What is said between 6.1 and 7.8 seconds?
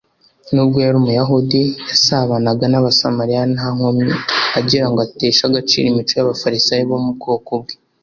y’Abafarisayo bo mu bwoko bwe